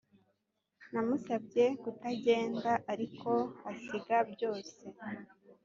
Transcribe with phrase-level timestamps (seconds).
[0.91, 3.31] namusabye kutagenda, ariko
[3.71, 4.83] asiga byose.